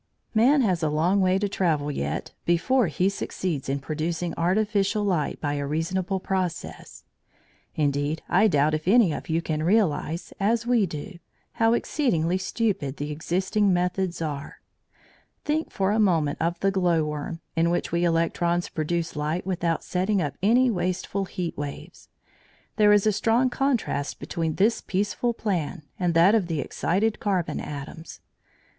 Man 0.33 0.61
has 0.63 0.81
a 0.81 0.89
long 0.89 1.21
way 1.21 1.37
to 1.37 1.47
travel 1.47 1.91
yet 1.91 2.31
before 2.43 2.87
he 2.87 3.07
succeeds 3.07 3.69
in 3.69 3.77
producing 3.77 4.33
artificial 4.35 5.03
light 5.03 5.39
by 5.39 5.53
a 5.53 5.67
reasonable 5.67 6.19
process. 6.19 7.03
Indeed 7.75 8.23
I 8.27 8.47
doubt 8.47 8.73
if 8.73 8.87
any 8.87 9.13
of 9.13 9.29
you 9.29 9.43
can 9.43 9.61
realise, 9.61 10.33
as 10.39 10.65
we 10.65 10.87
do, 10.87 11.19
how 11.51 11.73
exceedingly 11.73 12.39
stupid 12.39 12.97
the 12.97 13.11
existing 13.11 13.71
methods 13.71 14.23
are. 14.23 14.59
Think 15.45 15.69
for 15.69 15.91
a 15.91 15.99
moment 15.99 16.39
of 16.41 16.59
the 16.61 16.71
glow 16.71 17.05
worm, 17.05 17.39
in 17.55 17.69
which 17.69 17.91
we 17.91 18.03
electrons 18.03 18.69
produce 18.69 19.15
light 19.15 19.45
without 19.45 19.83
setting 19.83 20.19
up 20.19 20.35
any 20.41 20.71
wasteful 20.71 21.25
heat 21.25 21.55
waves. 21.55 22.09
There 22.77 22.91
is 22.91 23.05
a 23.05 23.11
strong 23.11 23.51
contrast 23.51 24.17
between 24.19 24.55
this 24.55 24.81
peaceful 24.81 25.35
plan 25.35 25.83
and 25.99 26.15
that 26.15 26.33
of 26.33 26.47
the 26.47 26.59
excited 26.59 27.19
carbon 27.19 27.59
atoms. 27.59 28.19